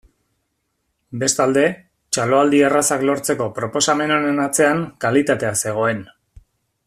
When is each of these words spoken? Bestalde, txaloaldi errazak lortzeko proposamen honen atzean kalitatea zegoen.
Bestalde, 1.23 1.65
txaloaldi 2.17 2.63
errazak 2.69 3.05
lortzeko 3.09 3.49
proposamen 3.59 4.15
honen 4.17 4.43
atzean 4.49 4.83
kalitatea 5.07 5.57
zegoen. 5.67 6.05